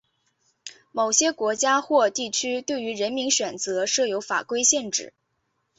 [0.91, 5.13] 某些国家或地区对于人名选择设有法规限制。